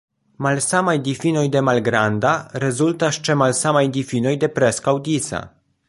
[0.45, 2.31] Malsamaj difinoj de "malgranda"
[2.65, 5.45] rezultas ĉe malsamaj difinoj de "preskaŭ disa".